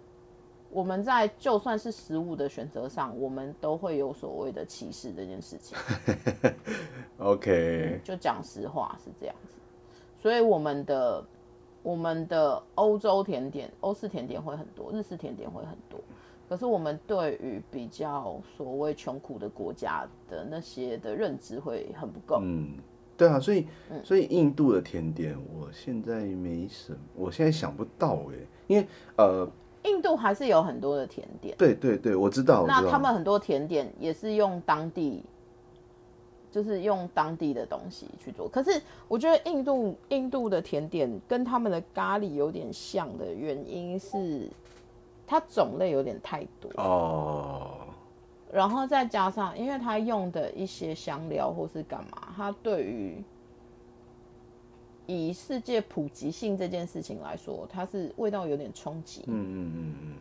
[0.74, 5.78] 我们在就算是食物的选择上，我们都会有所谓的歧视这件事情。
[7.18, 9.54] OK，就讲实话是这样子，
[10.20, 11.24] 所以我们的
[11.80, 16.00] 我们的欧洲甜点、欧式甜点会很多，日式甜点会很多。
[16.48, 22.40] 可是我们对于比较所谓穷苦的国家的那些的认知会很不够。
[22.42, 22.76] 嗯，
[23.16, 28.34] 对啊，所以嗯所以印度的甜点，我现在没什么，我现在想不到哎，
[28.66, 29.48] 因为呃，
[29.84, 35.22] 印度还是有很多的甜点，对对对，我知道，那他们很多甜点也是用当地，
[36.50, 38.48] 就是用当地的东西去做。
[38.48, 44.48] 可是我觉得印度印度的甜点跟他们的咖喱有点像的原因是，
[45.26, 47.72] 它种类有点太多，哦，
[48.50, 53.22] 然后再加上因为它用的一些香料或是干嘛，它对于
[55.06, 59.22] 以世界普及性这件事情来说，它是味道有点冲击。
[59.26, 60.14] 嗯嗯嗯嗯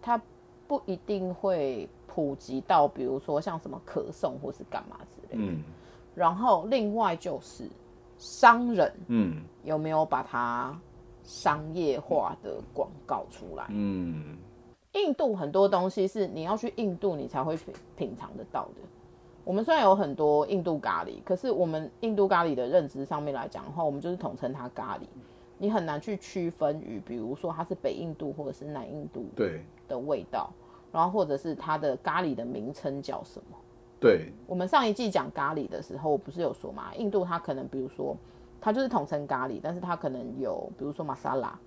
[0.00, 0.20] 它
[0.66, 5.52] 不一定会普及到，比如说像什么可颂或是干嘛之类的。
[5.52, 5.62] 嗯
[6.14, 7.66] 然后另外就是
[8.18, 10.78] 商人嗯有没有把它
[11.22, 13.66] 商业化的广告出来？
[13.70, 14.36] 嗯
[14.92, 18.74] 印度很多东西是你要去印度你才会品品尝得到的。
[19.44, 25.02] 我们虽然有很多印度咖喱，可是我们印度咖喱的认知上面来讲的话，我们就是统称它咖喱，
[25.58, 30.50] 你很难去区分于，比如说它是北印度或者是南印度对的味道，
[30.92, 33.56] 然后或者是它的咖喱的名称叫什么。
[33.98, 38.16] 对，我们上一季讲咖喱的时候，我不是有说嘛，印度它可能比如说
[38.60, 41.58] 它就是统称咖喱，但是它可能有比如说玛莎拉，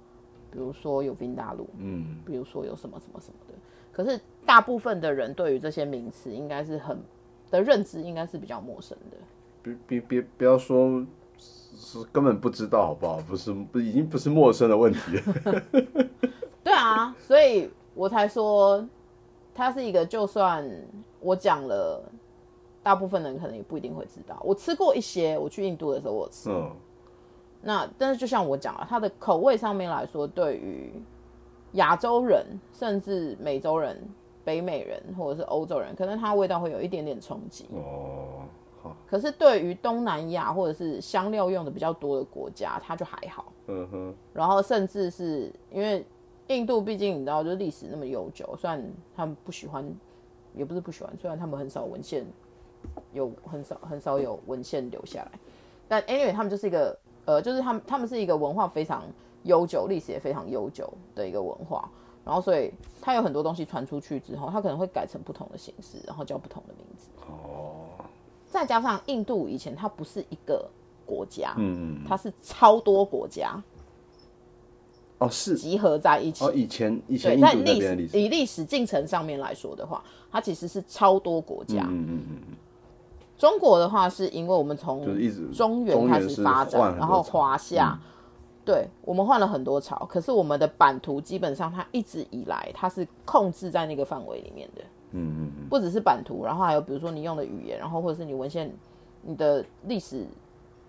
[0.50, 3.54] 比如说有 vinda 大陆，嗯比如说有什么什么什么的。
[3.92, 7.00] 可是大部分的人对于这些名词应该是很
[7.52, 9.18] 的认知应该是比较陌生的。
[9.62, 11.06] 别别别不要说
[11.38, 13.20] 是根本不知道好不好？
[13.22, 15.62] 不是不已经不是陌生的问题了。
[16.64, 18.88] 对啊，所以我才说
[19.54, 20.68] 它是一个，就算
[21.20, 22.04] 我讲了，
[22.84, 24.40] 大部分人可能也不一定会知道。
[24.44, 26.72] 我吃过一些，我去印度的时候我吃，嗯
[27.68, 30.94] 那但是就像我讲了，它的口味上面来说，对于
[31.72, 34.00] 亚洲人甚至美洲人、
[34.46, 37.66] 北美人或者是欧洲人，可能它味道会有一点点冲击。
[37.74, 38.46] 哦，
[38.82, 43.52] 好，可是对于东南亚或者是香料用的比较多的国家，它就还好。
[43.68, 46.06] 嗯哼，然后甚至是因为
[46.48, 48.82] 印度毕竟你知道，就是历史那么悠久，虽然
[49.16, 49.84] 他们不喜欢，
[50.54, 52.24] 也不是不喜欢，虽然他们很少文献
[53.12, 55.32] 有很少很少有文献留下来，
[55.88, 59.02] 但 anyway 他们就是一个呃，就是他们他们是一个文化非常
[59.42, 61.90] 悠久、历史也非常悠久的一个文化。
[62.26, 67.08] 然后，所以它有很多东西传出去之后，它可能会改成不同的形式，然后叫不同的名字。
[67.28, 68.04] 哦，
[68.50, 70.68] 再加上印度以前它不是一个
[71.06, 73.62] 国家，嗯嗯，它是超多国家
[75.20, 76.44] 哦是集合在一起。
[76.44, 81.86] 哦，以前以，前在历史以历史进程上面来说的话，它其实是超多国家。
[81.88, 82.38] 嗯嗯嗯
[83.38, 85.06] 中国的话，是因为我们嗯，从
[85.54, 88.00] 中原开始发展，然后朝华夏，
[88.66, 98.74] 对我们换了很多朝，可是我们的版图基本上它一直以来它是控制在那个范围里面的，嗯嗯嗯，不只是版图，然后还有比如说你用的语言，然后或者是你文献、
[99.22, 100.26] 你的历史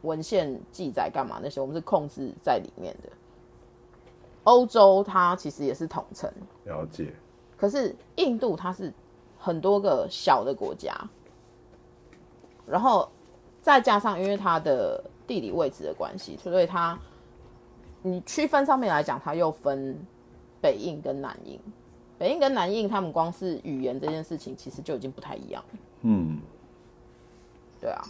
[0.02, 3.10] 文献记载干嘛那些，我们是控制在里面的。
[4.44, 6.30] 欧洲它其实也是统称，
[6.64, 7.12] 了解，
[7.56, 8.92] 可是印度它是
[9.38, 10.94] 很多个小的国家，
[12.64, 13.06] 然后
[13.60, 16.96] 再加上因为它的地理位置的关系，所以它
[18.06, 19.98] 你区分上面来讲，它又分
[20.60, 21.58] 北印跟南印。
[22.16, 25.62] 北印跟南印，他们光是语言这件事情，其实就已经不太一样。
[26.02, 26.38] 嗯
[27.80, 28.02] 对啊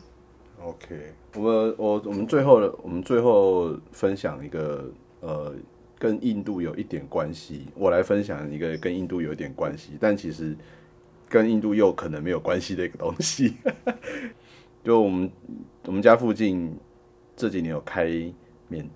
[0.62, 4.84] ，，OK，我们我我们最后的我们最后分享一个
[5.20, 5.54] 呃
[5.98, 10.54] 跟印度有一点关系，我来分享一个跟印度有一点关系，但其实
[11.28, 13.56] 跟印度又可能没有关系的一个东西。
[14.84, 15.32] 就我们
[15.86, 16.78] 我们家附近
[17.34, 18.06] 这几年有开
[18.68, 18.88] 缅，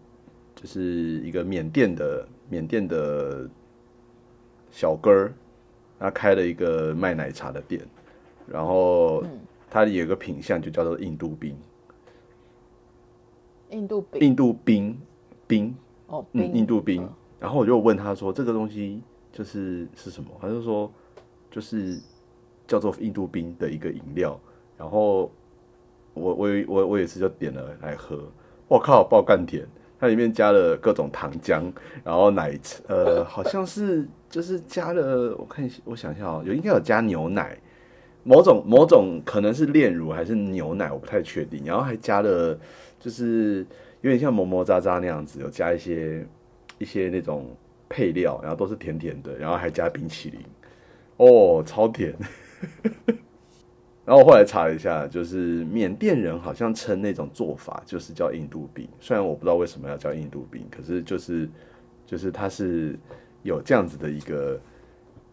[0.61, 0.82] 就是
[1.24, 3.48] 一个缅甸的缅甸的
[4.70, 5.32] 小哥儿，
[5.98, 7.80] 他开了一个卖奶茶的店，
[8.46, 9.24] 然后
[9.70, 11.56] 他有一个品相就叫做印度冰，
[13.70, 15.00] 印度冰印度冰
[15.46, 15.74] 冰，
[16.08, 17.08] 哦，嗯，印度冰。
[17.38, 19.00] 然后我就问他说这个东西
[19.32, 20.28] 就是是什么？
[20.42, 20.92] 他就说
[21.50, 21.98] 就是
[22.66, 24.38] 叫做印度冰的一个饮料。
[24.76, 25.32] 然后
[26.12, 28.30] 我我我我有一次就点了来喝，
[28.68, 29.66] 我靠，爆干甜！
[30.01, 31.70] 它里面加了各种糖浆，
[32.03, 37.57] 然后奶呃好像是就是加了，我看一下我想一下哦，有应该有加牛奶。
[38.22, 41.64] 某种某种可能是炼乳还是牛奶，我不太确定。
[41.64, 42.59] 然后还加了，
[42.98, 43.66] 就是
[44.03, 46.26] 有点像磨磨渣渣那样子，有加一些
[46.78, 47.55] 一些那种
[47.88, 50.40] 配料，然后都是甜甜的，然后还加冰淇淋，
[51.16, 52.14] 哦，超甜。
[54.11, 61.48] 然后我后来查了一下，就是缅甸人好像称那种做法就是叫印度饼，虽然我不知道为什么要叫印度饼，可是就是
[62.04, 62.98] 就是它是
[63.44, 64.61] 有这样子的一个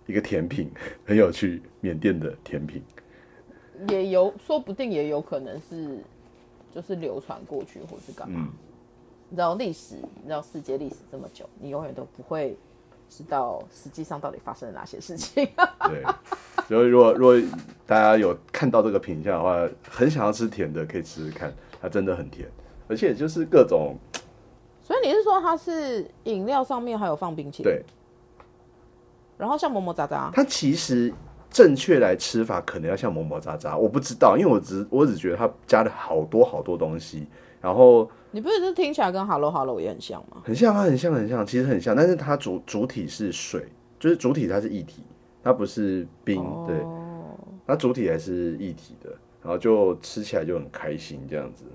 [0.06, 0.70] 一个甜品，
[1.04, 2.84] 很有趣，缅甸的甜品。
[3.90, 5.98] 也有，说不定也有可能是
[6.72, 8.42] 就是流传过去，或是干嘛。
[8.42, 8.54] 嗯
[9.30, 12.56] 你知道历史，你知道世界历史这么久，你永远都不会
[13.10, 15.48] 知道实际上到底发生了哪些事情。
[15.88, 16.04] 对，
[16.68, 17.36] 所以如果如果
[17.86, 22.50] 大家有看到这个品相的话，很想要吃甜的，可以吃吃看，它真的很甜，
[22.88, 23.98] 而且就是各种
[24.84, 27.72] 所以你是说它是饮料上面还有放冰淇淋？
[27.72, 27.84] 对。
[29.38, 31.14] 然后像磨磨渣渣，它其实
[31.50, 37.28] 正确来吃法可能要像磨磨渣渣，我不知道，因为我只我只觉得它加了好多好多东西，
[37.68, 40.42] 然后你不是是听起来跟 Hello Hello 也很像吗？
[40.46, 43.66] 很像啊，很像很像，其实很像，但是它主主体是水，
[44.00, 45.04] 就是主体它是液体，
[45.44, 49.10] 它不是冰，对，哦，它主体还是液体的，
[49.42, 51.66] 然后就吃起来就很开心这样子。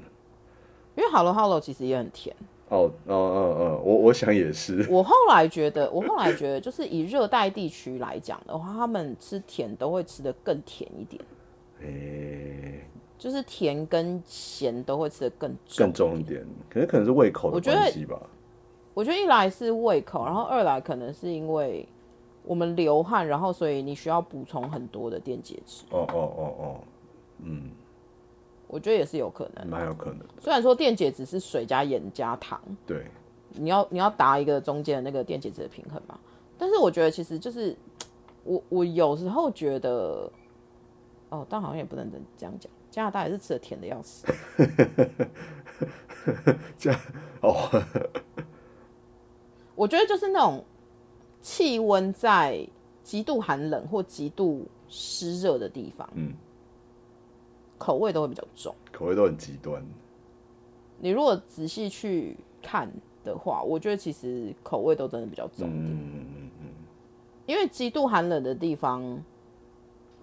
[0.95, 2.35] 因为 Hello Hello 其实也很甜。
[2.71, 11.23] 哦哦哦哦，我我想也是，我后来觉得，我后来觉得，就是以热带地区来讲的话，他们吃甜都会吃的更甜一点，
[11.83, 12.72] 诶、
[13.23, 15.87] 就是甜跟咸都会吃的更重。
[15.87, 18.21] 更重一点，可能可能是胃口的我觉得关系吧。
[18.95, 21.87] 我觉得一来是胃口，然后二来可能是因为
[22.43, 26.81] 我们流汗，然后所以你需要补充很多的电解质，哦哦哦哦，
[27.45, 27.71] 嗯
[28.67, 29.69] 我觉得也是有可能。
[29.69, 33.07] 蛮有可能，虽然说电解质是水加盐加糖，对，
[33.51, 36.19] 你要你要达一个中间的那个电解质的平衡嘛。
[36.59, 37.77] 但是我觉得其实就是
[38.43, 40.29] 我我有时候觉得，
[41.29, 44.27] 哦，但好像也不能这样讲，加拿大也是吃的甜的要死。
[46.79, 47.01] 这样
[47.41, 47.83] 哦，
[49.75, 50.63] 我觉得就是那种
[51.41, 52.65] 气温在
[53.03, 56.35] 极度寒冷或极度湿热的地方，嗯，
[57.79, 58.75] 口味都会比较重。
[58.93, 59.83] 口味都很极端，
[60.99, 62.89] 你如果仔细去看
[63.25, 65.83] 的话，我觉得其实口味都真的比较重一点。
[65.83, 66.29] 嗯
[67.45, 69.21] 因为极度寒冷的地方，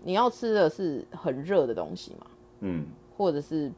[0.01, 2.25] 你要吃的是很热的东西嘛，
[2.61, 2.85] 嗯，
[3.17, 3.71] 或者是，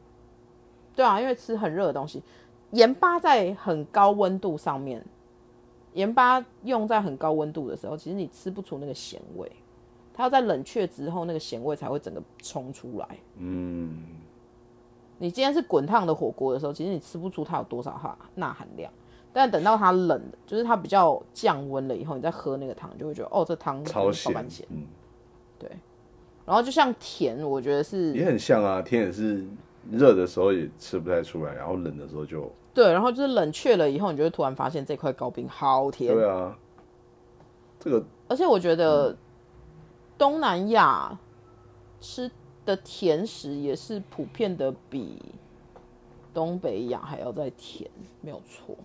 [0.94, 2.22] 对啊，因为吃很热的东西，
[2.70, 5.04] 盐巴在很高温度上面，
[5.94, 9.50] 盐巴用在很高温度的时候，其实你吃不出那个咸味，
[10.14, 13.18] 它要在冷却之后，那个咸味才会整个冲出来。
[13.36, 14.02] 嗯，
[15.18, 18.92] 你今天是滚烫的火锅的时候，其实你吃不出它有多少哈钠含量。
[19.34, 24.86] 但等到它冷了，就是它比较降温了以后，你再喝那个汤，就会觉得哦，这汤超咸嗯，
[26.44, 29.44] 然后就像甜，我觉得是也很像啊，甜也是
[29.90, 36.12] 热的时候也吃不太出来，然后冷的时候就，对，然后就是冷却了以后，你就会突然发现这块糕饼好甜。
[36.12, 36.58] 对啊，
[37.78, 39.16] 这个而且我觉得
[40.18, 41.18] 东南亚
[42.00, 42.30] 吃
[42.64, 45.20] 的甜食也是普遍的比
[46.32, 47.90] 东北亚还要再甜，
[48.20, 48.76] 没有错。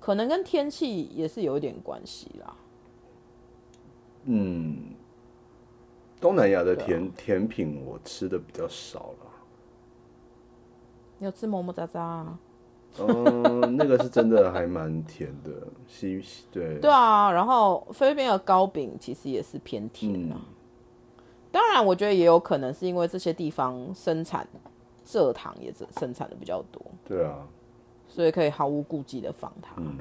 [0.00, 2.56] 可能跟天气也是有一点关系啦。
[4.24, 4.94] 嗯，
[6.22, 9.26] 东南亚的甜、甜品我吃的比较少了。
[11.18, 12.38] 你有吃么么喳喳啊？
[12.98, 15.50] 嗯， 那个是真的还蛮甜的，
[15.88, 20.40] 西西对对啊，然后菲律宾的糕饼其实也是偏甜啊。
[21.50, 24.46] 当然，我觉得也有可能是因为这些地方生产
[25.06, 27.46] 蔗糖也是生产的比较多，对啊，
[28.06, 29.72] 所以可以毫无顾忌的放它。
[29.76, 29.98] 嗯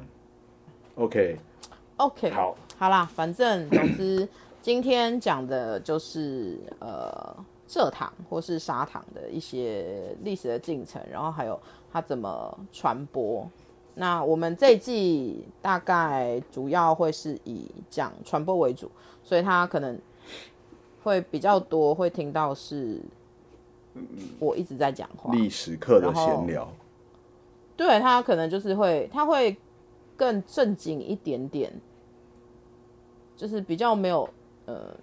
[0.95, 4.27] ，OK，OK，好，好啦，反正总之
[4.61, 7.35] 今天讲的就是呃
[7.67, 11.59] 蔗糖或是砂糖的一些历史的进程，然后还有
[11.91, 13.49] 它怎么传播。
[13.95, 18.89] 那我们这一季大概主要会是以讲传播为主，
[19.23, 19.99] 所以它可能
[21.03, 23.01] 会比较多会听到是
[24.39, 26.71] 我一直在讲话，历史课的闲聊，
[27.75, 29.57] 对他可能就是会，他会
[30.15, 31.73] 更正经一点点，
[33.35, 34.29] 就是比较没有
[34.71, 34.95] 呃，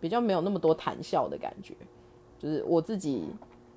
[0.00, 1.74] 比较没有那么多谈笑的感觉。
[2.38, 3.24] 就是我自己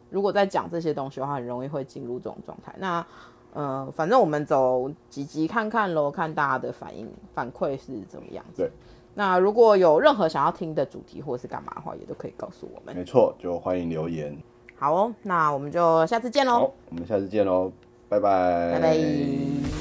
[0.09, 2.73] 如果在讲这些东西的话，很容易会进入这种状态。
[2.77, 3.05] 那
[3.53, 8.63] 呃，反正我们走几集看看喽，看大家的反应反馈是怎么样子。
[8.63, 8.71] 对。
[9.15, 12.95] 那如果有任何想要听的主题或是干嘛的话，也都可以告诉我们。
[12.95, 14.37] 没错，就欢迎留言。
[14.75, 17.71] 好哦，那我们就下次见喽，好，我们下次见喽，
[18.07, 19.78] 拜拜，拜拜。